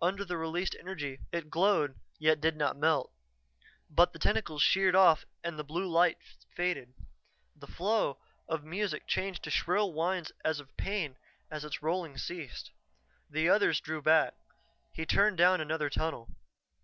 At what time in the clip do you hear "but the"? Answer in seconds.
3.90-4.20